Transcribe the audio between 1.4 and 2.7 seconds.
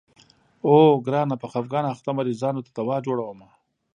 په خفګان اخته مريضانو ته